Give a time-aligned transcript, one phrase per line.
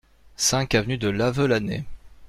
[0.35, 1.83] cinq avenue de Lavelanet